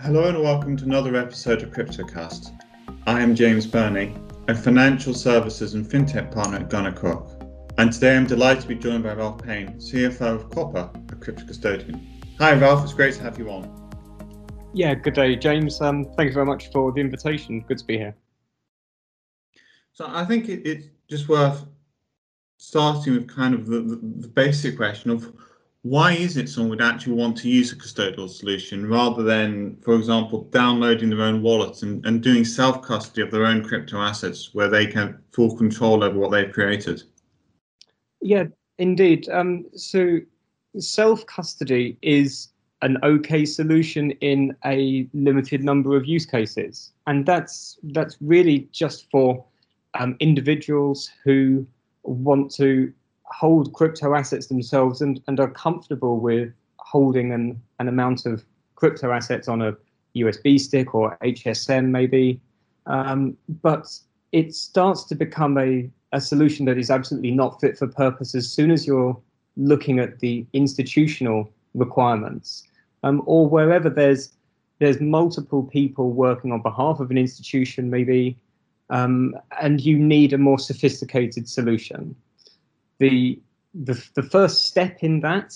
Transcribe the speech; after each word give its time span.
Hello 0.00 0.28
and 0.28 0.40
welcome 0.40 0.76
to 0.76 0.84
another 0.84 1.16
episode 1.16 1.60
of 1.60 1.72
CryptoCast. 1.72 2.56
I 3.08 3.20
am 3.20 3.34
James 3.34 3.66
Burnie, 3.66 4.14
a 4.46 4.54
financial 4.54 5.12
services 5.12 5.74
and 5.74 5.84
fintech 5.84 6.32
partner 6.32 6.58
at 6.58 6.70
gunnercooke. 6.70 7.74
And 7.78 7.92
today 7.92 8.16
I'm 8.16 8.24
delighted 8.24 8.62
to 8.62 8.68
be 8.68 8.76
joined 8.76 9.02
by 9.02 9.14
Ralph 9.14 9.42
Payne, 9.42 9.72
CFO 9.78 10.36
of 10.36 10.50
Copper, 10.50 10.88
a 11.10 11.16
crypto 11.16 11.44
custodian. 11.44 12.22
Hi 12.38 12.54
Ralph, 12.54 12.84
it's 12.84 12.94
great 12.94 13.14
to 13.14 13.22
have 13.22 13.40
you 13.40 13.50
on. 13.50 13.90
Yeah, 14.72 14.94
good 14.94 15.14
day, 15.14 15.34
James. 15.34 15.80
Um, 15.80 16.04
thank 16.16 16.28
you 16.28 16.34
very 16.34 16.46
much 16.46 16.70
for 16.70 16.92
the 16.92 17.00
invitation. 17.00 17.64
Good 17.66 17.78
to 17.78 17.84
be 17.84 17.98
here. 17.98 18.14
So 19.94 20.06
I 20.08 20.24
think 20.24 20.48
it, 20.48 20.64
it's 20.64 20.86
just 21.10 21.28
worth 21.28 21.64
starting 22.58 23.14
with 23.14 23.28
kind 23.28 23.52
of 23.52 23.66
the, 23.66 23.80
the, 23.80 23.96
the 23.96 24.28
basic 24.28 24.76
question 24.76 25.10
of 25.10 25.34
why 25.82 26.12
is 26.12 26.36
it 26.36 26.48
someone 26.48 26.70
would 26.70 26.82
actually 26.82 27.14
want 27.14 27.36
to 27.38 27.48
use 27.48 27.72
a 27.72 27.76
custodial 27.76 28.28
solution 28.28 28.88
rather 28.88 29.22
than, 29.22 29.76
for 29.76 29.94
example, 29.94 30.42
downloading 30.50 31.10
their 31.10 31.22
own 31.22 31.40
wallet 31.40 31.82
and, 31.82 32.04
and 32.04 32.22
doing 32.22 32.44
self 32.44 32.82
custody 32.82 33.22
of 33.22 33.30
their 33.30 33.46
own 33.46 33.62
crypto 33.62 34.00
assets 34.00 34.50
where 34.54 34.68
they 34.68 34.86
can 34.86 35.18
full 35.32 35.56
control 35.56 36.02
over 36.02 36.18
what 36.18 36.30
they've 36.30 36.52
created? 36.52 37.02
Yeah, 38.20 38.44
indeed. 38.78 39.28
Um, 39.28 39.66
so 39.74 40.18
self 40.78 41.24
custody 41.26 41.96
is 42.02 42.48
an 42.82 42.98
okay 43.02 43.44
solution 43.44 44.10
in 44.20 44.56
a 44.64 45.08
limited 45.12 45.62
number 45.62 45.96
of 45.96 46.06
use 46.06 46.26
cases, 46.26 46.92
and 47.06 47.24
that's 47.24 47.78
that's 47.84 48.16
really 48.20 48.68
just 48.72 49.08
for 49.10 49.44
um, 49.94 50.16
individuals 50.18 51.10
who 51.24 51.66
want 52.02 52.52
to 52.54 52.92
hold 53.30 53.72
crypto 53.72 54.14
assets 54.14 54.46
themselves 54.46 55.00
and, 55.00 55.20
and 55.26 55.38
are 55.40 55.50
comfortable 55.50 56.18
with 56.18 56.52
holding 56.78 57.32
an, 57.32 57.60
an 57.78 57.88
amount 57.88 58.26
of 58.26 58.44
crypto 58.74 59.12
assets 59.12 59.48
on 59.48 59.62
a 59.62 59.76
USB 60.16 60.58
stick 60.58 60.94
or 60.94 61.16
HSM 61.22 61.86
maybe. 61.88 62.40
Um, 62.86 63.36
but 63.62 63.86
it 64.32 64.54
starts 64.54 65.04
to 65.04 65.14
become 65.14 65.58
a, 65.58 65.88
a 66.12 66.20
solution 66.20 66.64
that 66.66 66.78
is 66.78 66.90
absolutely 66.90 67.30
not 67.30 67.60
fit 67.60 67.78
for 67.78 67.86
purpose 67.86 68.34
as 68.34 68.50
soon 68.50 68.70
as 68.70 68.86
you're 68.86 69.18
looking 69.56 69.98
at 69.98 70.20
the 70.20 70.46
institutional 70.52 71.50
requirements 71.74 72.64
um, 73.02 73.22
or 73.26 73.48
wherever 73.48 73.90
there's 73.90 74.32
there's 74.78 75.00
multiple 75.00 75.64
people 75.64 76.12
working 76.12 76.52
on 76.52 76.62
behalf 76.62 77.00
of 77.00 77.10
an 77.10 77.18
institution 77.18 77.90
maybe 77.90 78.36
um, 78.90 79.34
and 79.60 79.80
you 79.80 79.98
need 79.98 80.32
a 80.32 80.38
more 80.38 80.58
sophisticated 80.58 81.48
solution 81.48 82.14
the, 82.98 83.40
the, 83.74 84.02
the 84.14 84.22
first 84.22 84.66
step 84.66 84.98
in 85.02 85.20
that 85.20 85.54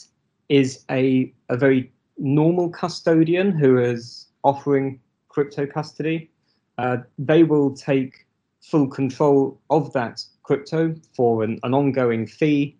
is 0.48 0.85
a, 0.91 1.33
a 1.48 1.57
very 1.57 1.91
normal 2.19 2.69
custodian 2.69 3.53
who 3.53 3.79
is 3.79 4.27
offering 4.45 5.01
crypto 5.29 5.67
custody. 5.67 6.31
Uh, 6.79 6.98
they 7.19 7.43
will 7.43 7.75
take 7.75 8.27
full 8.61 8.87
control 8.87 9.61
of 9.70 9.93
that 9.93 10.25
crypto 10.43 10.95
for 11.15 11.43
an, 11.43 11.59
an 11.63 11.75
ongoing 11.75 12.27
fee 12.27 12.77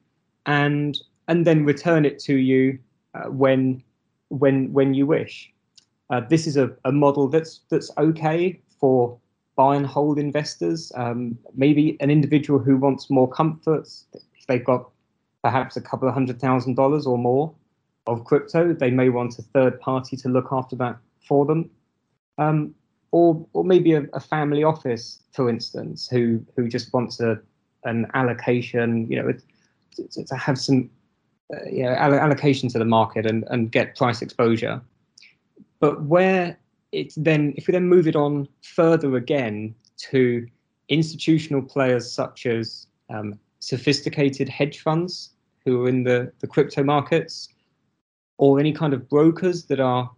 and 0.47 0.99
and 1.29 1.47
then 1.47 1.65
return 1.65 2.05
it 2.05 2.19
to 2.19 2.37
you 2.37 2.79
uh, 3.15 3.29
when 3.31 3.83
when 4.29 4.73
when 4.73 4.95
you 4.95 5.07
wish. 5.07 5.53
Uh, 6.11 6.21
this 6.21 6.47
is 6.47 6.57
a, 6.57 6.71
a 6.85 6.93
model 6.93 7.29
that's 7.29 7.61
that's 7.71 7.91
okay 7.99 8.61
for 8.81 9.19
buy 9.57 9.77
and 9.77 9.87
hold 9.87 10.19
investors. 10.19 10.93
Um, 10.95 11.39
maybe 11.55 11.97
an 12.01 12.11
individual 12.11 12.59
who 12.59 12.77
wants 12.77 13.11
more 13.11 13.29
comfort, 13.29 13.89
if 14.43 14.47
they've 14.49 14.65
got 14.65 14.91
perhaps 15.43 15.77
a 15.77 15.81
couple 15.81 16.09
of 16.09 16.15
hundred 16.15 16.41
thousand 16.41 16.75
dollars 16.75 17.07
or 17.07 17.17
more 17.17 17.55
of 18.09 18.25
crypto, 18.25 18.73
they 18.73 18.91
may 18.91 19.09
want 19.09 19.39
a 19.39 19.43
third 19.43 19.81
party 19.81 20.17
to 20.17 20.29
look 20.29 20.49
after 20.51 20.75
that 20.77 20.97
for 21.27 21.47
them. 21.47 21.71
Um, 22.39 22.75
or, 23.13 23.47
or 23.53 23.63
maybe 23.63 23.93
a, 23.93 24.05
a, 24.15 24.21
family 24.21 24.65
office, 24.65 25.23
for 25.33 25.49
instance, 25.49 26.09
who 26.09 26.45
who 26.57 26.67
just 26.67 26.93
wants 26.93 27.21
a 27.21 27.41
an 27.85 28.07
allocation, 28.15 29.09
you 29.11 29.23
know, 29.23 29.33
to, 30.11 30.25
to 30.25 30.37
have 30.37 30.59
some 30.59 30.91
uh, 31.53 31.69
you 31.71 31.83
know, 31.83 31.91
allocation 31.91 32.69
to 32.71 32.79
the 32.79 32.85
market 32.85 33.27
and, 33.27 33.45
and 33.51 33.71
get 33.71 33.97
price 33.97 34.23
exposure. 34.23 34.81
But 35.81 36.03
where 36.05 36.57
it's 36.93 37.15
then, 37.17 37.55
if 37.57 37.67
we 37.67 37.73
then 37.73 37.89
move 37.89 38.07
it 38.07 38.17
on 38.17 38.49
further 38.63 39.17
again 39.17 39.75
to 40.11 40.47
institutional 40.89 41.63
players 41.63 42.11
such 42.11 42.47
as 42.47 42.87
um, 43.11 43.39
sophisticated 43.63 44.49
hedge 44.49 44.81
funds 44.81 45.31
who 45.65 45.85
are 45.85 45.89
in 45.89 46.03
the, 46.03 46.33
the 46.41 46.49
crypto 46.49 46.83
markets 46.83 47.49
or 48.39 48.59
any 48.59 48.73
kind 48.73 48.93
of 48.93 49.09
brokers 49.09 49.67
that 49.67 49.79
are 49.79 50.11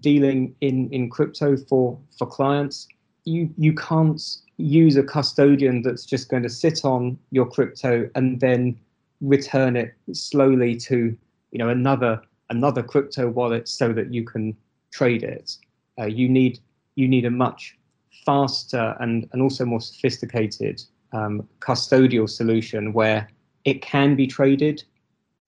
dealing 0.00 0.54
in, 0.62 0.88
in 0.90 1.10
crypto 1.10 1.58
for, 1.58 1.98
for 2.16 2.26
clients, 2.26 2.88
you, 3.24 3.50
you 3.58 3.74
can't 3.74 4.22
use 4.56 4.96
a 4.96 5.02
custodian 5.02 5.82
that's 5.82 6.06
just 6.06 6.30
going 6.30 6.42
to 6.42 6.48
sit 6.48 6.82
on 6.82 7.18
your 7.30 7.44
crypto 7.44 8.08
and 8.14 8.40
then 8.40 8.78
return 9.20 9.76
it 9.76 9.92
slowly 10.14 10.74
to 10.74 11.14
you 11.50 11.58
know 11.58 11.68
another 11.68 12.22
another 12.48 12.82
crypto 12.82 13.28
wallet 13.28 13.68
so 13.68 13.92
that 13.92 14.14
you 14.14 14.24
can 14.24 14.56
trade 14.90 15.22
it. 15.22 15.54
Uh, 15.98 16.06
you 16.06 16.30
need 16.30 16.58
you 16.94 17.06
need 17.06 17.26
a 17.26 17.30
much 17.30 17.76
faster 18.24 18.96
and, 19.00 19.28
and 19.32 19.42
also 19.42 19.66
more 19.66 19.80
sophisticated 19.82 20.82
um, 21.12 21.48
custodial 21.60 22.28
solution 22.28 22.92
where 22.92 23.28
it 23.64 23.82
can 23.82 24.16
be 24.16 24.26
traded 24.26 24.82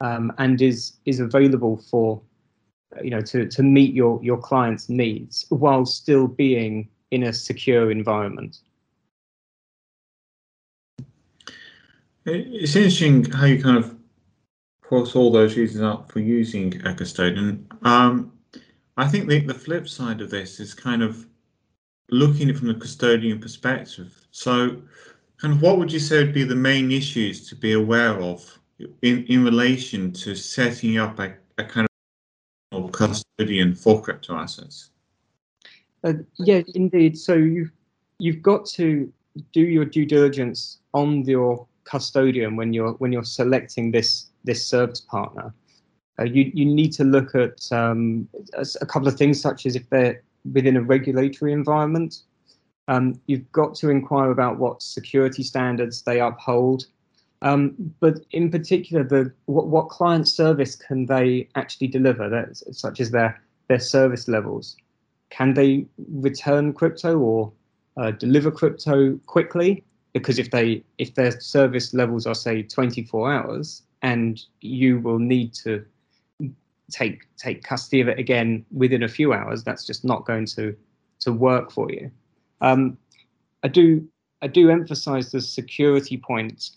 um, 0.01 0.33
and 0.39 0.61
is 0.61 0.99
is 1.07 1.21
available 1.21 1.77
for 1.91 2.21
you 3.03 3.11
know 3.11 3.21
to 3.21 3.47
to 3.49 3.63
meet 3.63 3.95
your 3.95 4.21
your 4.23 4.39
clients' 4.39 4.89
needs 4.89 5.47
while 5.49 5.87
still 5.87 6.27
being 6.27 6.89
in 7.11 7.25
a 7.25 7.33
secure 7.33 7.91
environment. 7.91 8.61
It's 12.25 12.77
interesting 12.77 13.25
how 13.25 13.47
you 13.47 13.61
kind 13.61 13.77
of 13.77 13.97
cross 14.81 15.17
all 15.17 15.33
those 15.33 15.57
reasons 15.57 15.83
up 15.83 16.13
for 16.13 16.21
using 16.21 16.81
a 16.87 16.95
custodian. 16.95 17.67
Um, 17.83 18.33
I 18.97 19.09
think 19.09 19.29
the, 19.29 19.41
the 19.41 19.55
flip 19.55 19.89
side 19.89 20.21
of 20.21 20.31
this 20.31 20.61
is 20.61 20.75
kind 20.75 21.03
of 21.03 21.27
looking 22.11 22.55
from 22.55 22.69
the 22.69 22.75
custodian 22.75 23.41
perspective. 23.41 24.15
So 24.31 24.83
of 25.51 25.63
what 25.63 25.79
would 25.79 25.93
you 25.93 25.99
say 25.99 26.19
would 26.19 26.33
be 26.33 26.45
the 26.45 26.55
main 26.55 26.93
issues 26.93 27.49
to 27.49 27.57
be 27.57 27.73
aware 27.73 28.21
of 28.21 28.59
in, 29.03 29.25
in 29.27 29.45
relation 29.45 30.13
to 30.13 30.35
setting 30.35 30.99
up 30.99 31.19
a, 31.19 31.35
a 31.59 31.65
kind 31.65 31.89
of 32.71 32.93
custodian 32.93 33.75
for 33.75 34.01
crypto 34.01 34.37
assets? 34.37 34.91
Uh, 36.05 36.15
yeah, 36.39 36.63
indeed. 36.75 37.19
So 37.19 37.35
you've 37.35 37.73
you've 38.19 38.43
got 38.43 38.67
to 38.67 39.13
do 39.53 39.61
your 39.61 39.85
due 39.85 40.07
diligence 40.07 40.79
on 40.95 41.25
your 41.25 41.67
custodian 41.85 42.57
when 42.57 42.73
you're 42.73 42.93
when 42.95 43.13
you're 43.13 43.25
selecting 43.25 43.91
this 43.91 44.27
this 44.45 44.67
service 44.67 45.01
partner. 45.01 45.55
Uh, 46.19 46.25
you 46.25 46.51
you 46.55 46.65
need 46.65 46.93
to 46.93 47.05
look 47.05 47.35
at 47.35 47.61
um, 47.73 48.29
a, 48.55 48.67
a, 48.81 48.87
couple 48.87 49.09
of 49.09 49.17
things, 49.17 49.41
such 49.41 49.67
as 49.67 49.77
if 49.77 49.89
they're 49.91 50.23
within 50.53 50.77
a 50.77 50.83
regulatory 50.83 51.53
environment, 51.53 52.23
um, 52.89 53.21
you've 53.27 53.51
got 53.53 53.75
to 53.77 53.91
inquire 53.91 54.31
about 54.31 54.59
what 54.59 54.83
security 54.83 55.43
standards 55.43 56.03
they 56.03 56.21
uphold. 56.21 56.87
Um, 57.43 57.75
but 58.01 58.21
in 58.31 58.51
particular, 58.51 59.03
the 59.05 59.33
what, 59.47 59.67
what, 59.69 59.89
client 59.89 60.29
service 60.29 60.77
can 60.77 61.07
they 61.07 61.49
actually 61.57 61.89
deliver, 61.89 62.29
that, 62.29 62.57
such 62.75 63.01
as 63.01 63.11
their 63.11 63.41
their 63.69 63.81
service 63.81 64.29
levels? 64.29 64.77
Can 65.31 65.55
they 65.55 65.87
return 66.13 66.73
crypto 66.73 67.19
or 67.19 67.53
uh, 67.97 68.13
deliver 68.13 68.51
crypto 68.51 69.19
quickly? 69.27 69.85
Because 70.13 70.39
if 70.39 70.51
they 70.51 70.85
if 70.99 71.15
their 71.15 71.41
service 71.41 71.95
levels 71.95 72.27
are 72.27 72.35
say 72.35 72.63
24 72.63 73.33
hours, 73.33 73.83
and 74.03 74.41
you 74.61 75.01
will 75.01 75.19
need 75.19 75.55
to 75.55 75.85
take 76.91 77.27
take 77.37 77.65
custody 77.65 78.01
of 78.01 78.09
it 78.09 78.19
again 78.19 78.65
within 78.71 79.03
a 79.03 79.09
few 79.09 79.33
hours, 79.33 79.65
that's 79.65 79.85
just 79.85 80.05
not 80.05 80.27
going 80.27 80.47
to 80.47 80.77
to 81.21 81.33
work 81.33 81.73
for 81.73 81.91
you. 81.91 82.11
Um, 82.63 82.97
I 83.63 83.69
do 83.69 84.09
I 84.41 84.47
do 84.47 84.71
emphasize 84.71 85.31
the 85.31 85.41
security 85.41 86.17
point, 86.17 86.71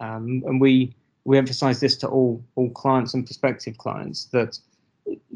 um, 0.00 0.42
and 0.46 0.60
we 0.60 0.94
we 1.24 1.36
emphasize 1.36 1.80
this 1.80 1.96
to 1.98 2.08
all 2.08 2.42
all 2.54 2.70
clients 2.70 3.14
and 3.14 3.26
prospective 3.26 3.76
clients 3.76 4.26
that 4.26 4.58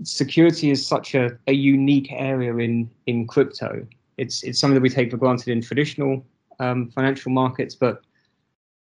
security 0.04 0.70
is 0.70 0.86
such 0.86 1.14
a, 1.14 1.36
a 1.46 1.52
unique 1.52 2.10
area 2.12 2.56
in 2.56 2.90
in 3.06 3.26
crypto. 3.26 3.86
It's 4.16 4.42
it's 4.42 4.58
something 4.58 4.74
that 4.74 4.82
we 4.82 4.90
take 4.90 5.10
for 5.10 5.16
granted 5.16 5.48
in 5.48 5.60
traditional 5.60 6.24
um, 6.60 6.90
financial 6.90 7.32
markets, 7.32 7.74
but 7.74 8.02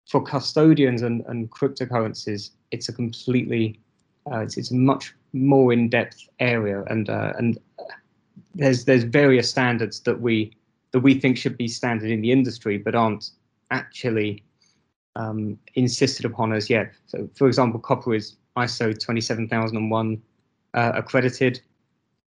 for 0.09 0.21
custodians 0.21 1.01
and, 1.01 1.23
and 1.27 1.49
cryptocurrencies, 1.49 2.49
it's 2.71 2.89
a 2.89 2.93
completely 2.93 3.79
uh, 4.31 4.39
it's, 4.39 4.57
it's 4.57 4.71
a 4.71 4.75
much 4.75 5.13
more 5.33 5.73
in-depth 5.73 6.27
area, 6.39 6.83
and 6.87 7.09
uh, 7.09 7.33
and 7.37 7.57
there's 8.55 8.85
there's 8.85 9.03
various 9.03 9.49
standards 9.49 10.01
that 10.01 10.19
we 10.19 10.55
that 10.93 10.99
we 10.99 11.19
think 11.19 11.37
should 11.37 11.57
be 11.57 11.67
standard 11.67 12.09
in 12.09 12.21
the 12.21 12.31
industry, 12.31 12.77
but 12.77 12.95
aren't 12.95 13.31
actually 13.71 14.43
um, 15.15 15.57
insisted 15.75 16.25
upon 16.25 16.53
as 16.53 16.69
yet. 16.69 16.93
So, 17.07 17.29
for 17.35 17.47
example, 17.47 17.79
copper 17.79 18.13
is 18.13 18.37
ISO 18.57 18.97
27001 18.97 20.21
uh, 20.73 20.91
accredited. 20.95 21.61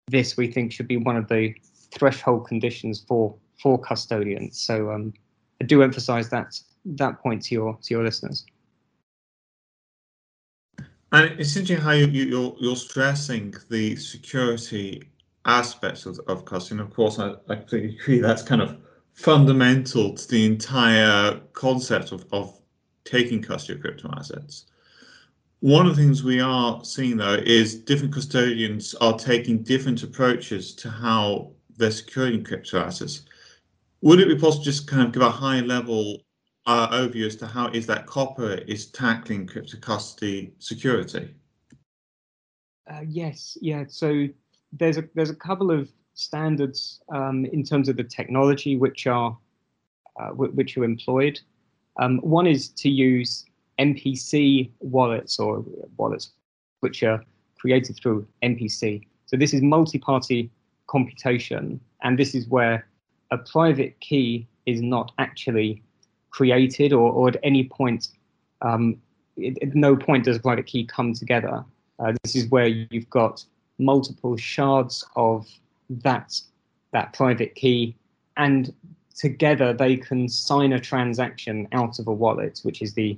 this 0.07 0.37
we 0.37 0.47
think 0.47 0.71
should 0.71 0.87
be 0.87 0.97
one 0.97 1.17
of 1.17 1.27
the 1.27 1.53
threshold 1.91 2.47
conditions 2.47 3.03
for 3.07 3.35
for 3.61 3.79
custodians. 3.79 4.59
So 4.59 4.91
um, 4.91 5.13
I 5.61 5.65
do 5.65 5.83
emphasize 5.83 6.29
that 6.29 6.59
that 6.85 7.19
point 7.21 7.43
to 7.43 7.55
your 7.55 7.77
to 7.81 7.93
your 7.93 8.03
listeners. 8.03 8.45
And 11.11 11.39
it's 11.39 11.55
interesting 11.57 11.77
how 11.77 11.91
you, 11.91 12.07
you're 12.07 12.55
you're 12.59 12.75
stressing 12.75 13.53
the 13.69 13.95
security 13.95 15.03
aspects 15.45 16.05
of, 16.05 16.19
of 16.27 16.45
custody. 16.45 16.79
And 16.79 16.87
of 16.87 16.95
course, 16.95 17.19
I, 17.19 17.33
I 17.49 17.55
completely 17.55 17.97
agree. 17.97 18.19
That's 18.19 18.43
kind 18.43 18.61
of 18.61 18.77
fundamental 19.13 20.13
to 20.13 20.27
the 20.27 20.45
entire 20.45 21.39
concept 21.53 22.11
of, 22.11 22.25
of 22.31 22.59
taking 23.03 23.41
custody 23.41 23.77
of 23.77 23.81
crypto 23.81 24.09
assets. 24.15 24.65
One 25.59 25.85
of 25.85 25.95
the 25.95 26.01
things 26.01 26.23
we 26.23 26.39
are 26.39 26.83
seeing 26.83 27.17
though 27.17 27.35
is 27.35 27.75
different 27.75 28.13
custodians 28.13 28.95
are 28.95 29.17
taking 29.17 29.61
different 29.61 30.01
approaches 30.01 30.73
to 30.75 30.89
how 30.89 31.51
they're 31.77 31.91
securing 31.91 32.43
crypto 32.43 32.79
assets. 32.79 33.21
Would 34.01 34.19
it 34.19 34.27
be 34.27 34.39
possible 34.39 34.63
just 34.63 34.87
kind 34.87 35.03
of 35.03 35.11
give 35.11 35.21
a 35.21 35.29
high 35.29 35.59
level 35.59 36.23
uh, 36.65 36.89
overview 36.89 37.27
as 37.27 37.35
to 37.37 37.47
how 37.47 37.67
is 37.67 37.85
that 37.87 38.07
Copper 38.07 38.53
is 38.67 38.87
tackling 38.87 39.45
crypto 39.45 39.77
custody 39.77 40.53
security? 40.57 41.33
Uh, 42.89 43.01
yes, 43.07 43.57
yeah. 43.61 43.83
So 43.87 44.27
there's 44.73 44.97
a 44.97 45.03
there's 45.15 45.29
a 45.29 45.35
couple 45.35 45.71
of 45.71 45.89
standards 46.13 47.01
um, 47.13 47.45
in 47.45 47.63
terms 47.63 47.89
of 47.89 47.97
the 47.97 48.03
technology 48.03 48.77
which 48.77 49.07
are 49.07 49.37
uh, 50.19 50.29
which 50.29 50.77
are 50.77 50.83
employed. 50.83 51.39
Um, 51.99 52.19
one 52.19 52.47
is 52.47 52.69
to 52.69 52.89
use 52.89 53.45
MPC 53.79 54.69
wallets 54.79 55.39
or 55.39 55.63
wallets 55.97 56.31
which 56.79 57.03
are 57.03 57.23
created 57.59 57.97
through 58.01 58.27
MPC. 58.43 59.05
So 59.25 59.37
this 59.37 59.53
is 59.53 59.61
multi-party 59.61 60.49
computation, 60.87 61.79
and 62.01 62.17
this 62.17 62.35
is 62.35 62.47
where 62.47 62.87
a 63.31 63.37
private 63.37 63.99
key 63.99 64.47
is 64.65 64.81
not 64.81 65.11
actually 65.17 65.81
created, 66.31 66.91
or, 66.91 67.11
or 67.11 67.29
at 67.29 67.37
any 67.43 67.63
point, 67.65 68.09
um, 68.61 68.97
at 69.61 69.73
no 69.75 69.95
point 69.95 70.25
does 70.25 70.37
a 70.37 70.39
private 70.39 70.65
key 70.65 70.85
come 70.85 71.13
together. 71.13 71.63
Uh, 71.99 72.13
this 72.23 72.35
is 72.35 72.49
where 72.49 72.67
you've 72.67 73.09
got 73.09 73.45
multiple 73.81 74.37
shards 74.37 75.05
of 75.15 75.47
that 75.89 76.39
that 76.93 77.13
private 77.13 77.55
key, 77.55 77.95
and 78.37 78.73
together 79.15 79.73
they 79.73 79.97
can 79.97 80.27
sign 80.27 80.73
a 80.73 80.79
transaction 80.79 81.67
out 81.71 81.99
of 81.99 82.07
a 82.07 82.13
wallet, 82.13 82.59
which 82.63 82.81
is 82.81 82.93
the 82.93 83.17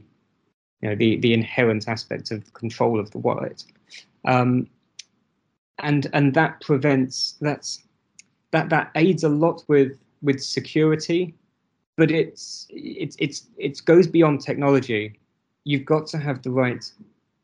you 0.81 0.89
know 0.89 0.95
the 0.95 1.17
the 1.17 1.33
inherent 1.33 1.87
aspect 1.87 2.31
of 2.31 2.53
control 2.53 2.99
of 2.99 3.11
the 3.11 3.17
wallet, 3.17 3.63
um, 4.25 4.67
and 5.79 6.07
and 6.13 6.33
that 6.33 6.61
prevents 6.61 7.35
that's 7.41 7.83
that 8.51 8.69
that 8.69 8.91
aids 8.95 9.23
a 9.23 9.29
lot 9.29 9.63
with 9.67 9.97
with 10.21 10.41
security, 10.41 11.33
but 11.97 12.11
it's 12.11 12.67
it's 12.69 13.15
it's 13.19 13.47
it 13.57 13.81
goes 13.85 14.07
beyond 14.07 14.41
technology. 14.41 15.19
You've 15.65 15.85
got 15.85 16.07
to 16.07 16.17
have 16.17 16.41
the 16.41 16.51
right 16.51 16.83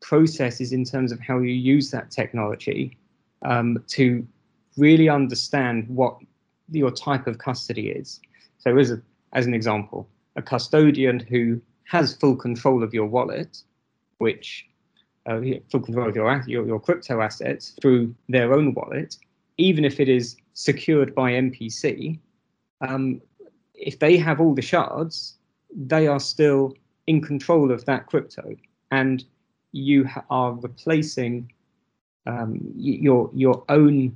processes 0.02 0.74
in 0.74 0.84
terms 0.84 1.12
of 1.12 1.20
how 1.20 1.40
you 1.40 1.54
use 1.54 1.92
that 1.92 2.12
technology 2.12 2.98
um, 3.44 3.84
to 3.88 4.26
really 4.78 5.10
understand 5.10 5.88
what 5.88 6.18
your 6.72 6.92
type 6.92 7.28
of 7.28 7.38
custody 7.38 7.90
is. 7.90 8.20
So, 8.60 8.78
as 8.78 8.92
a, 8.92 9.02
as 9.34 9.46
an 9.46 9.54
example, 9.54 10.08
a 10.36 10.42
custodian 10.42 11.20
who 11.20 11.62
has 11.86 12.16
full 12.16 12.36
control 12.36 12.84
of 12.84 12.94
your 12.94 13.08
wallet, 13.08 13.64
which 14.20 14.68
uh, 15.26 15.40
full 15.72 15.82
control 15.82 16.10
of 16.10 16.16
your, 16.16 16.44
your, 16.48 16.66
your 16.66 16.80
crypto 16.80 17.22
assets 17.22 17.76
through 17.82 18.16
their 18.28 18.54
own 18.54 18.74
wallet, 18.74 19.18
even 19.58 19.84
if 19.84 20.00
it 20.00 20.10
is 20.10 20.38
secured 20.54 21.14
by 21.16 21.32
MPC, 21.32 22.20
um, 22.82 23.22
if 23.74 24.00
they 24.00 24.18
have 24.18 24.40
all 24.40 24.54
the 24.54 24.62
shards, 24.62 25.38
they 25.76 26.08
are 26.08 26.20
still 26.20 26.74
in 27.08 27.22
control 27.22 27.72
of 27.72 27.86
that 27.86 28.08
crypto, 28.08 28.56
and 28.92 29.24
you 29.72 30.08
are 30.30 30.54
replacing 30.54 31.52
um, 32.26 32.60
your 32.76 33.30
your 33.34 33.64
own 33.70 34.16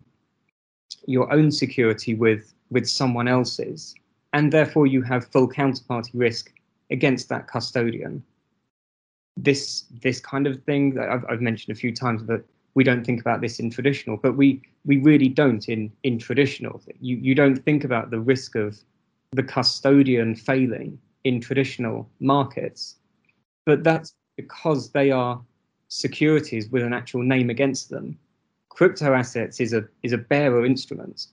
your 1.06 1.32
own 1.32 1.52
security 1.52 2.16
with 2.16 2.54
with 2.70 2.88
someone 2.88 3.28
else's, 3.28 3.96
and 4.34 4.52
therefore 4.52 4.88
you 4.88 5.02
have 5.02 5.28
full 5.28 5.48
counterparty 5.48 6.12
risk 6.14 6.52
against 6.92 7.30
that 7.30 7.48
custodian. 7.48 8.24
This 9.38 9.86
this 10.02 10.20
kind 10.20 10.48
of 10.48 10.64
thing 10.64 10.94
that 10.96 11.10
I've, 11.10 11.26
I've 11.30 11.42
mentioned 11.42 11.76
a 11.76 11.80
few 11.80 11.94
times, 11.94 12.26
that 12.26 12.44
we 12.76 12.84
don't 12.84 13.06
think 13.06 13.22
about 13.22 13.42
this 13.42 13.60
in 13.60 13.70
traditional, 13.70 14.18
but 14.18 14.36
we 14.36 14.62
we 14.86 14.98
really 14.98 15.30
don't 15.30 15.68
in 15.70 15.92
in 16.04 16.20
traditional. 16.20 16.82
You 17.00 17.18
you 17.18 17.36
don't 17.36 17.58
think 17.58 17.84
about 17.84 18.12
the 18.12 18.20
risk 18.20 18.56
of 18.56 18.78
the 19.32 19.44
custodian 19.44 20.36
failing 20.36 21.00
in 21.24 21.42
traditional 21.42 22.10
markets, 22.20 22.98
but 23.66 23.84
that's 23.84 24.14
because 24.38 24.92
they 24.92 25.12
are 25.12 25.42
securities 25.94 26.70
with 26.70 26.84
an 26.84 26.94
actual 26.94 27.24
name 27.24 27.50
against 27.50 27.90
them. 27.90 28.18
Crypto 28.70 29.14
assets 29.14 29.60
is 29.60 29.74
a 29.74 29.84
is 30.02 30.14
a 30.14 30.18
bearer 30.18 30.66
instrument. 30.66 31.28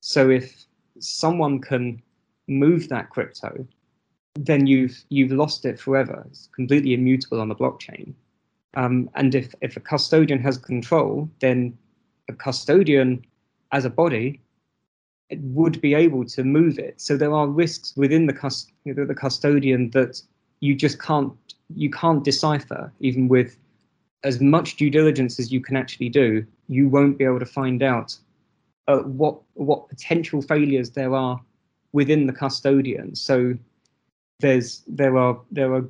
So 0.00 0.30
if 0.30 0.66
someone 0.98 1.60
can 1.60 2.02
move 2.48 2.88
that 2.88 3.10
crypto 3.10 3.66
then 4.34 4.66
you've 4.66 5.04
you've 5.08 5.32
lost 5.32 5.64
it 5.64 5.78
forever. 5.78 6.24
It's 6.28 6.48
completely 6.54 6.94
immutable 6.94 7.40
on 7.40 7.48
the 7.48 7.54
blockchain. 7.54 8.14
Um, 8.74 9.10
and 9.14 9.34
if 9.34 9.54
if 9.60 9.76
a 9.76 9.80
custodian 9.80 10.40
has 10.40 10.56
control, 10.58 11.28
then 11.40 11.76
a 12.28 12.32
custodian, 12.32 13.24
as 13.72 13.84
a 13.84 13.90
body, 13.90 14.40
would 15.32 15.80
be 15.80 15.94
able 15.94 16.24
to 16.26 16.44
move 16.44 16.78
it. 16.78 17.00
So 17.00 17.16
there 17.16 17.32
are 17.32 17.48
risks 17.48 17.96
within 17.96 18.26
the 18.26 18.32
cust- 18.32 18.72
the 18.84 19.14
custodian 19.14 19.90
that 19.90 20.22
you 20.60 20.74
just 20.74 21.00
can't 21.00 21.32
you 21.74 21.90
can't 21.90 22.24
decipher, 22.24 22.92
even 23.00 23.28
with 23.28 23.56
as 24.24 24.40
much 24.40 24.76
due 24.76 24.90
diligence 24.90 25.38
as 25.38 25.50
you 25.50 25.60
can 25.60 25.76
actually 25.76 26.08
do. 26.08 26.44
You 26.68 26.88
won't 26.88 27.18
be 27.18 27.24
able 27.24 27.40
to 27.40 27.46
find 27.46 27.82
out 27.82 28.16
uh, 28.88 28.98
what 28.98 29.40
what 29.54 29.88
potential 29.88 30.42
failures 30.42 30.90
there 30.90 31.14
are 31.14 31.40
within 31.92 32.26
the 32.26 32.32
custodian. 32.32 33.14
So 33.14 33.54
there's 34.40 34.82
there 34.86 35.16
are 35.16 35.38
there 35.50 35.74
are 35.74 35.84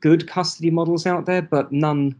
good 0.00 0.28
custody 0.28 0.70
models 0.70 1.06
out 1.06 1.26
there, 1.26 1.42
but 1.42 1.72
none 1.72 2.14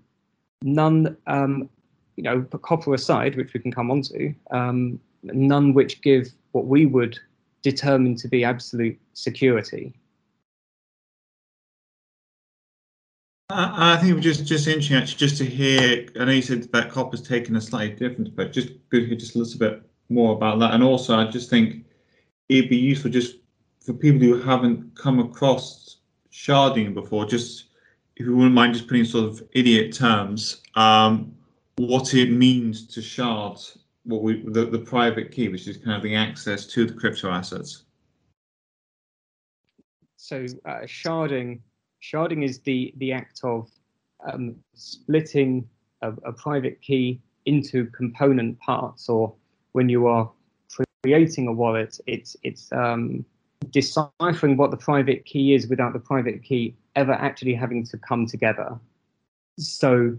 none 0.63 1.17
um, 1.27 1.69
you 2.17 2.23
know 2.23 2.43
copper 2.63 2.95
aside, 2.95 3.37
which 3.37 3.53
we 3.55 3.61
can 3.61 3.73
come 3.73 3.91
on 3.91 4.03
to, 4.03 4.35
um, 4.51 5.01
none 5.23 5.75
which 5.75 6.01
give 6.03 6.29
what 6.53 6.67
we 6.67 6.87
would 6.87 7.19
determine 7.63 8.17
to 8.17 8.29
be 8.29 8.45
absolute 8.45 8.99
security. 9.15 9.95
I 13.55 13.97
think 13.97 14.11
it 14.11 14.15
was 14.15 14.25
just 14.25 14.47
just 14.47 14.67
interesting 14.67 14.97
actually 14.97 15.19
just 15.19 15.39
to 15.39 15.45
hear. 15.45 16.07
I 16.19 16.25
know 16.25 16.33
you 16.33 16.43
said 16.43 16.71
that 16.73 16.91
copper's 16.91 17.23
taken 17.23 17.57
a 17.57 17.61
slightly 17.61 17.95
different, 17.95 18.35
but 18.35 18.53
just 18.53 18.71
good 18.89 19.01
to 19.01 19.07
hear 19.07 19.17
just 19.17 19.35
a 19.35 19.39
little 19.39 19.59
bit 19.59 19.83
more 20.09 20.35
about 20.35 20.59
that. 20.61 20.75
And 20.75 20.83
also, 20.83 21.17
I 21.17 21.31
just 21.31 21.51
think 21.51 21.85
it'd 22.49 22.71
be 22.71 22.77
useful 22.77 23.11
just 23.11 23.37
for 23.81 23.93
people 23.93 24.21
who 24.21 24.41
haven't 24.41 24.95
come 24.97 25.19
across 25.19 25.99
sharding 26.33 26.95
before, 26.95 27.25
just 27.27 27.67
if 28.17 28.27
you 28.27 28.37
wouldn't 28.37 28.55
mind 28.55 28.75
just 28.75 28.89
putting 28.89 29.05
sort 29.05 29.29
of 29.29 29.43
idiot 29.53 29.93
terms, 29.93 30.63
um, 30.75 31.35
what 31.77 32.15
it 32.15 32.31
means 32.31 32.87
to 32.89 33.03
shard 33.03 33.59
what 34.05 34.23
we 34.23 34.43
the, 34.49 34.67
the 34.67 34.79
private 34.79 35.31
key, 35.31 35.49
which 35.49 35.67
is 35.69 35.77
kind 35.77 35.97
of 35.97 36.03
the 36.03 36.15
access 36.15 36.67
to 36.67 36.87
the 36.87 36.93
crypto 36.93 37.31
assets. 37.31 37.85
So 40.17 40.47
uh, 40.65 40.83
sharding, 40.83 41.61
sharding 42.03 42.45
is 42.45 42.61
the 42.61 42.93
the 42.97 43.13
act 43.13 43.41
of 43.45 43.71
um, 44.31 44.57
splitting 44.75 45.69
a, 46.03 46.13
a 46.25 46.33
private 46.33 46.81
key 46.81 47.21
into 47.47 47.87
component 47.87 48.59
parts, 48.61 49.09
or 49.09 49.35
when 49.73 49.89
you 49.89 50.07
are 50.07 50.31
creating 51.03 51.49
a 51.49 51.53
wallet, 51.53 51.99
it's 52.07 52.37
it's 52.43 52.71
um, 52.73 53.25
deciphering 53.71 54.57
what 54.57 54.71
the 54.71 54.77
private 54.77 55.25
key 55.25 55.55
is 55.55 55.69
without 55.69 55.93
the 55.93 55.99
private 55.99 56.43
key 56.43 56.75
ever 56.97 57.13
actually 57.13 57.55
having 57.55 57.85
to 57.87 57.97
come 57.99 58.27
together. 58.27 58.79
So 59.59 60.17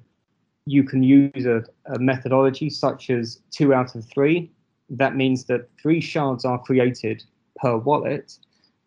you 0.65 0.83
can 0.83 1.03
use 1.03 1.45
a, 1.45 1.63
a, 1.93 1.99
methodology 1.99 2.69
such 2.69 3.09
as 3.09 3.41
two 3.51 3.73
out 3.73 3.95
of 3.95 4.05
three. 4.05 4.49
That 4.89 5.15
means 5.15 5.45
that 5.45 5.67
three 5.81 5.99
shards 5.99 6.45
are 6.45 6.57
created 6.57 7.23
per 7.57 7.77
wallet, 7.77 8.37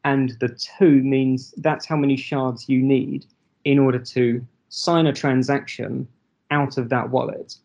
and 0.06 0.36
the 0.38 0.48
two 0.48 1.02
means 1.02 1.52
that's 1.56 1.84
how 1.84 1.96
many 1.96 2.16
shards 2.16 2.68
you 2.68 2.80
need 2.80 3.26
in 3.64 3.76
order 3.76 3.98
to 3.98 4.46
sign 4.68 5.04
a 5.04 5.12
transaction 5.12 6.06
out 6.52 6.78
of 6.78 6.88
that 6.90 7.10
wallet. 7.10 7.56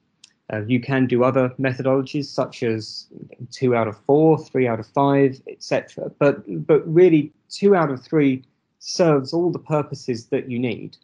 Uh, 0.52 0.64
you 0.66 0.82
can 0.82 1.06
do 1.06 1.24
other 1.24 1.50
methodologies 1.60 2.26
such 2.26 2.64
as 2.64 3.06
two 3.52 3.76
out 3.76 3.88
of 3.88 3.96
four, 4.08 4.40
three 4.40 4.68
out 4.68 4.80
of 4.80 4.88
five, 4.88 5.40
etc. 5.48 6.12
But 6.18 6.36
but 6.66 6.82
really, 6.92 7.32
two 7.48 7.76
out 7.76 7.92
of 7.92 8.04
three 8.04 8.44
serves 8.80 9.34
all 9.34 9.52
the 9.52 9.60
purposes 9.60 10.26
that 10.28 10.50
you 10.50 10.58
need. 10.58 10.98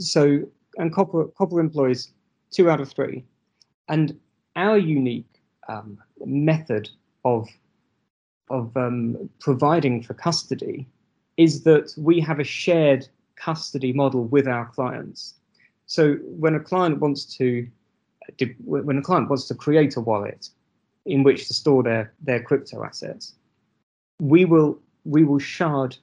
So 0.00 0.42
and 0.78 0.92
Copper 0.92 1.26
Copper 1.38 1.60
employs 1.60 2.10
two 2.50 2.68
out 2.68 2.80
of 2.80 2.90
three, 2.90 3.24
and 3.88 4.18
our 4.56 4.78
unique 4.78 5.40
um, 5.68 5.96
method 6.26 6.90
of 7.24 7.48
of 8.50 8.76
um, 8.76 9.28
providing 9.40 10.02
for 10.02 10.14
custody 10.14 10.86
is 11.36 11.62
that 11.64 11.92
we 11.96 12.20
have 12.20 12.40
a 12.40 12.44
shared 12.44 13.06
custody 13.36 13.92
model 13.92 14.24
with 14.24 14.46
our 14.46 14.66
clients. 14.66 15.34
So 15.86 16.14
when 16.14 16.54
a 16.54 16.60
client 16.60 17.00
wants 17.00 17.24
to 17.36 17.66
when 18.64 18.96
a 18.96 19.02
client 19.02 19.28
wants 19.28 19.46
to 19.48 19.54
create 19.54 19.96
a 19.96 20.00
wallet 20.00 20.48
in 21.04 21.22
which 21.24 21.46
to 21.48 21.54
store 21.54 21.82
their 21.82 22.12
their 22.22 22.42
crypto 22.42 22.82
assets, 22.84 23.34
we 24.20 24.44
will 24.44 24.78
we 25.04 25.24
will 25.24 25.38
shard 25.38 25.96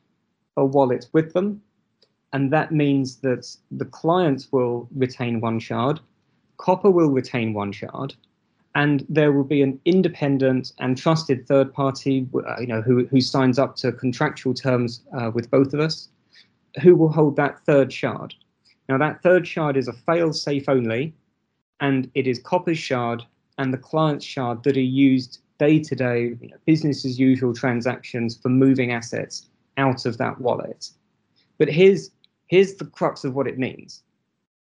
a 0.58 0.66
wallet 0.66 1.08
with 1.14 1.34
them, 1.34 1.62
and 2.34 2.52
that 2.54 2.72
means 2.72 3.18
that 3.18 3.56
the 3.72 3.86
client 3.86 4.48
will 4.52 4.88
retain 4.94 5.42
one 5.42 5.60
shard, 5.60 6.00
Copper 6.58 6.92
will 6.92 7.10
retain 7.10 7.54
one 7.54 7.72
shard, 7.72 8.14
and 8.76 9.06
there 9.10 9.32
will 9.32 9.44
be 9.44 9.62
an 9.62 9.80
independent 9.86 10.72
and 10.80 10.98
trusted 10.98 11.48
third 11.48 11.74
party, 11.74 12.28
uh, 12.34 12.60
you 12.60 12.68
know, 12.68 12.82
who 12.82 13.06
who 13.08 13.20
signs 13.20 13.60
up 13.60 13.76
to 13.78 13.92
contractual 13.92 14.54
terms 14.54 15.02
uh, 15.18 15.30
with 15.34 15.52
both 15.52 15.74
of 15.74 15.80
us, 15.80 16.10
who 16.82 16.96
will 16.96 17.12
hold 17.12 17.36
that 17.36 17.60
third 17.66 17.92
shard. 17.92 18.34
Now 18.88 18.98
that 18.98 19.22
third 19.22 19.48
shard 19.48 19.78
is 19.78 19.88
a 19.88 19.94
fail-safe 19.94 20.68
only, 20.70 21.14
and 21.80 22.10
it 22.16 22.28
is 22.28 22.40
Copper's 22.40 22.78
shard 22.78 23.24
and 23.58 23.74
the 23.74 23.78
client's 23.78 24.26
shard 24.26 24.64
that 24.64 24.78
are 24.78 24.82
used 24.82 25.40
day-to-day, 25.60 26.36
you 26.42 26.48
know, 26.48 26.58
business 26.66 27.06
as 27.06 27.20
usual 27.20 27.54
transactions 27.54 28.38
for 28.38 28.50
moving 28.50 28.92
assets 28.92 29.50
out 29.78 30.06
of 30.06 30.18
that 30.18 30.40
wallet. 30.42 30.90
But 31.58 31.70
here's 31.70 32.12
here's 32.48 32.76
the 32.76 32.86
crux 32.86 33.24
of 33.24 33.36
what 33.36 33.48
it 33.48 33.60
means. 33.60 34.02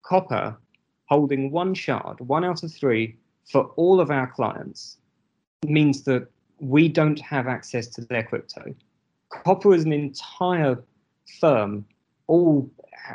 Copper 0.03 0.57
holding 1.05 1.51
one 1.51 1.73
shard, 1.73 2.19
one 2.19 2.43
out 2.43 2.63
of 2.63 2.73
three 2.73 3.15
for 3.49 3.71
all 3.75 3.99
of 3.99 4.11
our 4.11 4.27
clients 4.27 4.97
means 5.65 6.03
that 6.03 6.27
we 6.59 6.87
don't 6.87 7.19
have 7.19 7.47
access 7.47 7.87
to 7.87 8.01
their 8.01 8.23
crypto. 8.23 8.73
Copper 9.29 9.73
is 9.73 9.83
an 9.85 9.93
entire 9.93 10.81
firm, 11.39 11.85
all 12.27 12.69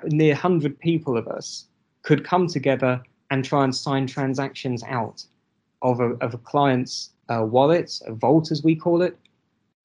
near 0.04 0.34
100 0.34 0.78
people 0.78 1.16
of 1.16 1.28
us 1.28 1.66
could 2.02 2.24
come 2.24 2.46
together 2.46 3.02
and 3.30 3.44
try 3.44 3.64
and 3.64 3.74
sign 3.74 4.06
transactions 4.06 4.82
out 4.84 5.24
of 5.82 6.00
a, 6.00 6.10
of 6.14 6.34
a 6.34 6.38
client's 6.38 7.10
uh, 7.28 7.44
wallet, 7.44 8.00
a 8.06 8.12
vault 8.12 8.50
as 8.50 8.62
we 8.62 8.76
call 8.76 9.02
it, 9.02 9.18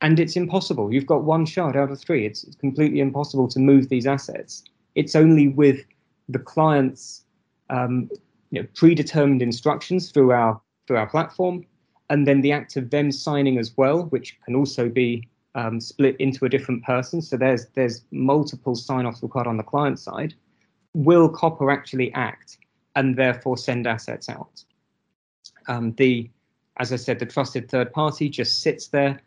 and 0.02 0.20
it's 0.20 0.36
impossible. 0.36 0.94
You've 0.94 1.06
got 1.06 1.24
one 1.24 1.46
shard 1.46 1.76
out 1.76 1.92
of 1.92 2.00
three. 2.00 2.26
It's, 2.26 2.44
it's 2.44 2.56
completely 2.56 3.00
impossible 3.02 3.48
to 3.50 3.60
move 3.60 3.90
these 3.90 4.08
assets. 4.08 4.64
It's 4.96 5.16
only 5.16 5.50
with 5.50 5.84
the 6.30 6.40
client's 6.40 7.26
um, 7.70 8.10
you 8.52 8.62
know, 8.62 8.68
predetermined 8.76 9.42
instructions 9.42 10.12
through 10.12 10.32
our 10.32 10.60
through 10.88 10.98
our 10.98 11.08
platform, 11.08 11.66
and 12.10 12.28
then 12.28 12.42
the 12.42 12.52
act 12.52 12.76
of 12.76 12.90
them 12.90 13.12
signing 13.12 13.60
as 13.60 13.78
well, 13.78 14.06
which 14.06 14.38
can 14.44 14.56
also 14.56 14.90
be 14.90 15.28
um, 15.56 15.80
split 15.80 16.16
into 16.20 16.46
a 16.46 16.50
different 16.50 16.84
person. 16.84 17.22
So 17.22 17.38
there's 17.38 17.68
there's 17.76 18.04
multiple 18.12 18.76
sign-offs 18.76 19.22
required 19.22 19.48
on 19.48 19.58
the 19.58 19.64
client 19.64 20.00
side. 20.00 20.34
Will 20.94 21.30
Copper 21.30 21.70
actually 21.70 22.12
act 22.14 22.58
and 22.96 23.16
therefore 23.16 23.58
send 23.58 23.86
assets 23.88 24.30
out? 24.30 24.64
Um, 25.68 25.94
the 25.94 26.30
as 26.78 26.94
I 26.94 26.96
said, 26.96 27.20
the 27.20 27.26
trusted 27.26 27.70
third 27.70 27.92
party 27.92 28.30
just 28.30 28.62
sits 28.62 28.88
there 28.88 29.22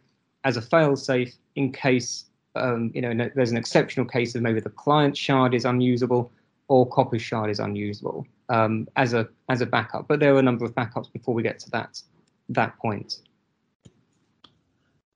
as 0.45 0.57
a 0.57 0.63
fail-safe 0.63 1.35
in 1.55 1.71
case 1.71 2.25
um, 2.55 2.91
you 2.95 3.01
know 3.01 3.31
there's 3.35 3.51
an 3.51 3.57
exceptional 3.57 4.07
case 4.07 4.35
of 4.35 4.43
maybe 4.43 4.61
the 4.61 4.71
client 4.71 5.17
shard 5.17 5.55
is 5.55 5.65
unusable 5.65 6.33
or 6.69 6.89
Copper 6.89 7.19
shard 7.19 7.51
is 7.51 7.59
unusable 7.59 8.27
um, 8.49 8.89
as 8.97 9.15
a 9.15 9.29
as 9.49 9.61
a 9.61 9.67
backup. 9.67 10.09
But 10.09 10.21
there 10.21 10.35
are 10.35 10.39
a 10.39 10.43
number 10.43 10.65
of 10.65 10.75
backups 10.75 11.13
before 11.13 11.35
we 11.35 11.43
get 11.43 11.59
to 11.61 11.71
that 11.71 12.01
that 12.51 12.77
point. 12.79 13.21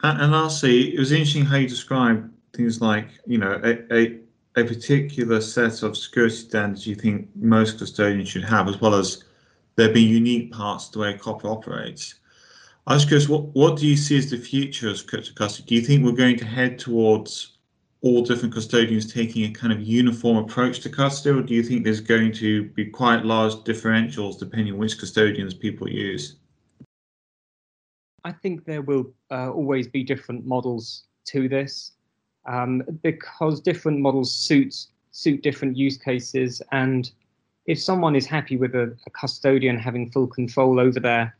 And, 0.02 0.20
and 0.20 0.32
lastly, 0.32 0.94
it 0.94 0.98
was 0.98 1.12
interesting 1.12 1.44
how 1.44 1.56
you 1.56 1.68
described 1.68 2.30
things 2.54 2.80
like 2.80 3.08
you 3.26 3.38
know 3.38 3.60
a, 3.62 3.94
a 3.94 4.18
a 4.56 4.64
particular 4.64 5.40
set 5.40 5.82
of 5.82 5.96
security 5.96 6.34
standards 6.34 6.86
you 6.86 6.94
think 6.94 7.28
most 7.36 7.78
custodians 7.78 8.28
should 8.28 8.44
have, 8.44 8.68
as 8.68 8.80
well 8.80 8.94
as 8.94 9.24
there 9.76 9.92
being 9.92 10.08
unique 10.08 10.50
parts 10.50 10.88
to 10.88 10.98
the 10.98 11.02
way 11.02 11.18
Copper 11.18 11.48
operates. 11.48 12.14
I 12.86 12.94
was 12.94 13.04
curious, 13.04 13.28
what, 13.28 13.44
what 13.54 13.76
do 13.76 13.86
you 13.86 13.96
see 13.96 14.16
as 14.16 14.30
the 14.30 14.38
future 14.38 14.88
of 14.88 15.06
crypto 15.06 15.32
custody? 15.34 15.66
Do 15.66 15.74
you 15.74 15.80
think 15.82 16.04
we're 16.04 16.12
going 16.12 16.38
to 16.38 16.46
head 16.46 16.78
towards 16.78 17.55
all 18.02 18.22
different 18.22 18.54
custodians 18.54 19.12
taking 19.12 19.44
a 19.44 19.50
kind 19.50 19.72
of 19.72 19.80
uniform 19.80 20.36
approach 20.36 20.80
to 20.80 20.88
custody, 20.88 21.38
or 21.38 21.42
do 21.42 21.54
you 21.54 21.62
think 21.62 21.84
there's 21.84 22.00
going 22.00 22.32
to 22.32 22.64
be 22.70 22.86
quite 22.86 23.24
large 23.24 23.54
differentials 23.64 24.38
depending 24.38 24.74
on 24.74 24.78
which 24.78 24.98
custodians 24.98 25.54
people 25.54 25.88
use? 25.88 26.36
I 28.24 28.32
think 28.32 28.64
there 28.64 28.82
will 28.82 29.12
uh, 29.30 29.50
always 29.50 29.86
be 29.88 30.02
different 30.02 30.44
models 30.44 31.04
to 31.26 31.48
this 31.48 31.92
um, 32.44 32.82
because 33.02 33.60
different 33.60 34.00
models 34.00 34.34
suit 34.34 34.74
suit 35.12 35.42
different 35.42 35.76
use 35.76 35.96
cases. 35.96 36.60
And 36.72 37.10
if 37.66 37.80
someone 37.80 38.14
is 38.14 38.26
happy 38.26 38.56
with 38.56 38.74
a, 38.74 38.96
a 39.06 39.10
custodian 39.10 39.78
having 39.78 40.10
full 40.10 40.26
control 40.26 40.78
over 40.78 41.00
their 41.00 41.36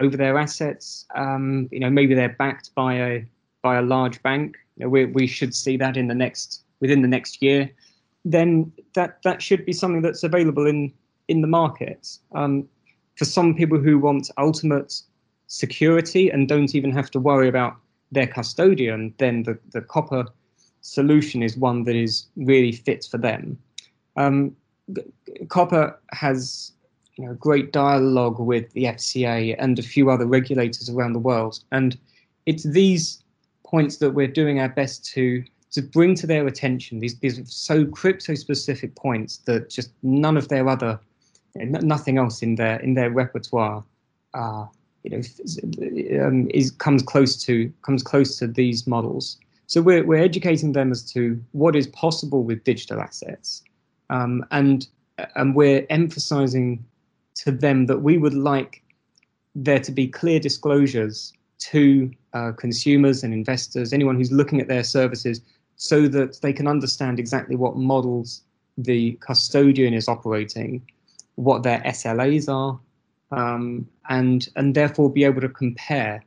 over 0.00 0.16
their 0.16 0.38
assets, 0.38 1.06
um, 1.14 1.68
you 1.72 1.80
know, 1.80 1.90
maybe 1.90 2.14
they're 2.14 2.36
backed 2.38 2.74
by 2.74 2.94
a 2.94 3.24
by 3.62 3.76
a 3.76 3.82
large 3.82 4.22
bank 4.22 4.56
we, 4.88 5.06
we 5.06 5.26
should 5.26 5.54
see 5.54 5.76
that 5.76 5.96
in 5.96 6.08
the 6.08 6.14
next 6.14 6.62
within 6.80 7.02
the 7.02 7.08
next 7.08 7.42
year, 7.42 7.70
then 8.24 8.72
that 8.94 9.22
that 9.24 9.42
should 9.42 9.66
be 9.66 9.72
something 9.72 10.02
that's 10.02 10.22
available 10.22 10.66
in 10.66 10.92
in 11.28 11.42
the 11.42 11.48
market. 11.48 12.18
Um, 12.32 12.68
for 13.16 13.24
some 13.24 13.54
people 13.54 13.78
who 13.78 13.98
want 13.98 14.30
ultimate 14.38 15.02
security 15.46 16.30
and 16.30 16.48
don't 16.48 16.74
even 16.74 16.90
have 16.92 17.10
to 17.10 17.20
worry 17.20 17.48
about 17.48 17.76
their 18.12 18.26
custodian, 18.26 19.14
then 19.18 19.42
the, 19.42 19.58
the 19.72 19.80
copper 19.80 20.26
solution 20.80 21.42
is 21.42 21.56
one 21.56 21.84
that 21.84 21.96
is 21.96 22.26
really 22.36 22.72
fit 22.72 23.06
for 23.10 23.18
them. 23.18 23.58
Um, 24.16 24.56
copper 25.48 25.98
has 26.12 26.72
you 27.16 27.26
know, 27.26 27.34
great 27.34 27.72
dialogue 27.72 28.40
with 28.40 28.72
the 28.72 28.84
FCA 28.84 29.54
and 29.58 29.78
a 29.78 29.82
few 29.82 30.10
other 30.10 30.26
regulators 30.26 30.88
around 30.88 31.12
the 31.12 31.18
world, 31.18 31.62
and 31.70 31.98
it's 32.46 32.62
these 32.62 33.22
points 33.70 33.96
that 33.98 34.10
we're 34.10 34.34
doing 34.42 34.60
our 34.60 34.68
best 34.68 35.04
to 35.14 35.44
to 35.72 35.82
bring 35.82 36.16
to 36.16 36.26
their 36.26 36.46
attention. 36.46 36.98
These 36.98 37.18
these 37.18 37.40
so 37.52 37.86
crypto 37.86 38.34
specific 38.34 38.94
points 38.96 39.38
that 39.38 39.70
just 39.70 39.90
none 40.02 40.36
of 40.36 40.48
their 40.48 40.68
other 40.68 40.98
nothing 41.54 42.18
else 42.18 42.42
in 42.42 42.56
their 42.56 42.80
in 42.80 42.94
their 42.94 43.10
repertoire 43.10 43.84
uh, 44.34 44.66
you 45.04 45.10
know 45.10 46.26
um, 46.26 46.48
is 46.52 46.70
comes 46.70 47.02
close 47.02 47.42
to 47.44 47.72
comes 47.82 48.02
close 48.02 48.36
to 48.38 48.46
these 48.46 48.86
models. 48.86 49.38
So 49.66 49.80
we're, 49.80 50.04
we're 50.04 50.24
educating 50.24 50.72
them 50.72 50.90
as 50.90 51.04
to 51.12 51.40
what 51.52 51.76
is 51.76 51.86
possible 51.86 52.42
with 52.42 52.64
digital 52.64 53.00
assets 53.00 53.62
um, 54.10 54.44
and 54.50 54.86
and 55.36 55.54
we're 55.54 55.86
emphasizing 55.90 56.84
to 57.36 57.52
them 57.52 57.86
that 57.86 58.02
we 58.02 58.18
would 58.18 58.34
like 58.34 58.82
there 59.54 59.78
to 59.80 59.92
be 59.92 60.06
clear 60.06 60.40
disclosures 60.40 61.32
to 61.60 62.10
uh, 62.32 62.52
consumers 62.52 63.22
and 63.22 63.32
investors, 63.32 63.92
anyone 63.92 64.16
who's 64.16 64.32
looking 64.32 64.60
at 64.60 64.68
their 64.68 64.84
services, 64.84 65.40
so 65.76 66.08
that 66.08 66.40
they 66.42 66.52
can 66.52 66.66
understand 66.66 67.18
exactly 67.18 67.56
what 67.56 67.76
models 67.76 68.42
the 68.76 69.12
custodian 69.20 69.94
is 69.94 70.08
operating, 70.08 70.82
what 71.36 71.62
their 71.62 71.80
SLAs 71.80 72.48
are, 72.48 72.78
um, 73.32 73.86
and 74.08 74.48
and 74.56 74.74
therefore 74.74 75.10
be 75.10 75.24
able 75.24 75.40
to 75.40 75.48
compare 75.48 76.24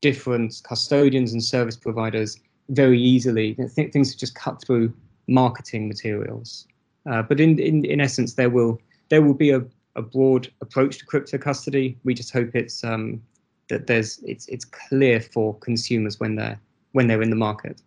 different 0.00 0.60
custodians 0.64 1.32
and 1.32 1.42
service 1.42 1.76
providers 1.76 2.38
very 2.68 3.00
easily. 3.00 3.54
Think 3.54 3.92
things 3.92 4.14
just 4.14 4.34
cut 4.34 4.62
through 4.62 4.92
marketing 5.26 5.88
materials. 5.88 6.66
Uh, 7.10 7.22
but 7.22 7.40
in, 7.40 7.58
in 7.58 7.84
in 7.84 8.00
essence, 8.00 8.34
there 8.34 8.50
will 8.50 8.80
there 9.08 9.22
will 9.22 9.34
be 9.34 9.50
a, 9.50 9.62
a 9.96 10.02
broad 10.02 10.50
approach 10.60 10.98
to 10.98 11.06
crypto 11.06 11.38
custody. 11.38 11.98
We 12.04 12.14
just 12.14 12.32
hope 12.32 12.54
it's 12.54 12.84
um, 12.84 13.22
that 13.68 13.86
there's 13.86 14.18
it's 14.24 14.46
it's 14.48 14.64
clear 14.64 15.20
for 15.20 15.54
consumers 15.58 16.20
when 16.20 16.36
they're 16.36 16.60
when 16.92 17.06
they're 17.06 17.22
in 17.22 17.30
the 17.30 17.36
market. 17.36 17.82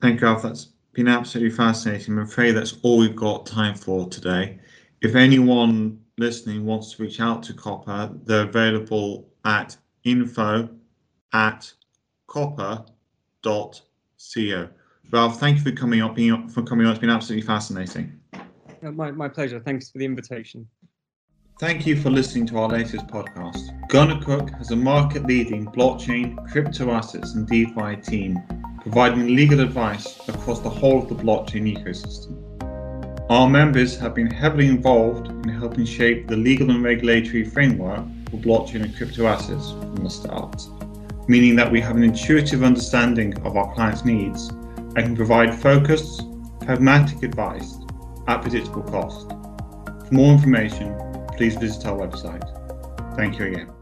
Thank 0.00 0.20
you, 0.20 0.26
Alf. 0.26 0.42
That's 0.42 0.68
been 0.92 1.08
absolutely 1.08 1.54
fascinating. 1.54 2.14
I'm 2.14 2.24
afraid 2.24 2.52
that's 2.52 2.76
all 2.82 2.98
we've 2.98 3.16
got 3.16 3.46
time 3.46 3.74
for 3.74 4.08
today. 4.08 4.58
If 5.02 5.14
anyone 5.14 6.00
listening 6.18 6.64
wants 6.64 6.94
to 6.94 7.02
reach 7.02 7.20
out 7.20 7.42
to 7.44 7.54
Copper, 7.54 8.10
they're 8.24 8.48
available 8.48 9.28
at 9.44 9.76
info 10.04 10.68
at 11.32 11.72
copper.co. 12.26 12.92
Ralph, 15.10 15.38
thank 15.38 15.58
you 15.58 15.62
for 15.62 15.72
coming 15.72 16.00
up, 16.00 16.14
being, 16.14 16.48
for 16.48 16.62
coming 16.62 16.86
on. 16.86 16.92
It's 16.92 17.00
been 17.00 17.10
absolutely 17.10 17.46
fascinating. 17.46 18.18
My, 18.82 19.10
my 19.10 19.28
pleasure. 19.28 19.60
Thanks 19.60 19.90
for 19.90 19.98
the 19.98 20.04
invitation. 20.04 20.66
Thank 21.58 21.86
you 21.86 21.96
for 21.98 22.10
listening 22.10 22.44
to 22.48 22.58
our 22.58 22.68
latest 22.68 23.06
podcast. 23.06 23.88
gunnercooke 23.88 24.54
has 24.58 24.72
a 24.72 24.76
market 24.76 25.24
leading 25.24 25.64
blockchain, 25.64 26.36
crypto 26.52 26.90
assets, 26.90 27.32
and 27.32 27.48
DeFi 27.48 27.96
team 27.96 28.42
providing 28.82 29.34
legal 29.34 29.60
advice 29.60 30.18
across 30.28 30.60
the 30.60 30.68
whole 30.68 31.02
of 31.02 31.08
the 31.08 31.14
blockchain 31.14 31.74
ecosystem. 31.74 32.36
Our 33.30 33.48
members 33.48 33.98
have 33.98 34.14
been 34.14 34.30
heavily 34.30 34.66
involved 34.66 35.28
in 35.28 35.48
helping 35.48 35.86
shape 35.86 36.28
the 36.28 36.36
legal 36.36 36.70
and 36.70 36.84
regulatory 36.84 37.44
framework 37.44 38.04
for 38.30 38.36
blockchain 38.36 38.82
and 38.82 38.94
crypto 38.94 39.26
assets 39.26 39.70
from 39.70 39.96
the 39.96 40.10
start, 40.10 40.62
meaning 41.26 41.56
that 41.56 41.72
we 41.72 41.80
have 41.80 41.96
an 41.96 42.04
intuitive 42.04 42.64
understanding 42.64 43.34
of 43.46 43.56
our 43.56 43.72
clients' 43.72 44.04
needs 44.04 44.48
and 44.48 44.96
can 44.96 45.16
provide 45.16 45.54
focused, 45.54 46.22
pragmatic 46.60 47.22
advice 47.22 47.78
at 48.28 48.42
predictable 48.42 48.82
cost. 48.82 49.30
For 50.06 50.12
more 50.12 50.34
information, 50.34 50.94
please 51.36 51.56
visit 51.56 51.86
our 51.86 51.98
website. 51.98 52.44
Thank 53.16 53.38
you 53.38 53.46
again. 53.46 53.75